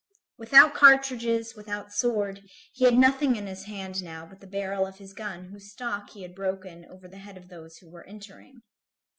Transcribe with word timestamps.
Without 0.39 0.73
cartridges, 0.73 1.53
without 1.55 1.93
sword, 1.93 2.41
he 2.73 2.85
had 2.85 2.97
nothing 2.97 3.35
in 3.35 3.45
his 3.45 3.65
hand 3.65 4.01
now 4.03 4.25
but 4.25 4.39
the 4.39 4.47
barrel 4.47 4.87
of 4.87 4.97
his 4.97 5.13
gun 5.13 5.49
whose 5.51 5.71
stock 5.71 6.09
he 6.09 6.23
had 6.23 6.33
broken 6.33 6.85
over 6.89 7.07
the 7.07 7.19
head 7.19 7.37
of 7.37 7.49
those 7.49 7.77
who 7.77 7.87
were 7.87 8.03
entering. 8.07 8.63